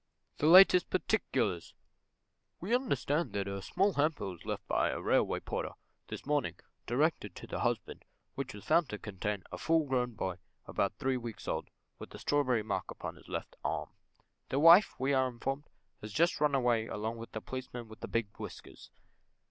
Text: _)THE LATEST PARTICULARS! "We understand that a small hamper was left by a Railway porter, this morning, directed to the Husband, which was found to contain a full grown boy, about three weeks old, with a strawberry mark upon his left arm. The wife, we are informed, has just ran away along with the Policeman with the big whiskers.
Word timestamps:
_)THE 0.39 0.47
LATEST 0.47 0.89
PARTICULARS! 0.89 1.75
"We 2.59 2.73
understand 2.73 3.33
that 3.33 3.47
a 3.47 3.61
small 3.61 3.93
hamper 3.93 4.25
was 4.29 4.43
left 4.47 4.67
by 4.67 4.89
a 4.89 4.99
Railway 4.99 5.41
porter, 5.41 5.73
this 6.07 6.25
morning, 6.25 6.55
directed 6.87 7.35
to 7.35 7.45
the 7.45 7.59
Husband, 7.59 8.03
which 8.33 8.55
was 8.55 8.65
found 8.65 8.89
to 8.89 8.97
contain 8.97 9.43
a 9.51 9.59
full 9.59 9.85
grown 9.85 10.15
boy, 10.15 10.37
about 10.65 10.95
three 10.97 11.17
weeks 11.17 11.47
old, 11.47 11.69
with 11.99 12.11
a 12.15 12.17
strawberry 12.17 12.63
mark 12.63 12.89
upon 12.89 13.15
his 13.15 13.27
left 13.29 13.55
arm. 13.63 13.89
The 14.49 14.57
wife, 14.59 14.95
we 14.99 15.13
are 15.13 15.27
informed, 15.29 15.65
has 16.01 16.11
just 16.11 16.41
ran 16.41 16.55
away 16.55 16.87
along 16.87 17.17
with 17.17 17.33
the 17.33 17.39
Policeman 17.41 17.87
with 17.87 17.99
the 17.99 18.07
big 18.07 18.29
whiskers. 18.37 18.89